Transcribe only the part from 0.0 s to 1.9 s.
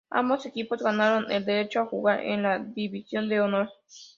Ambos equipos ganaron el derecho a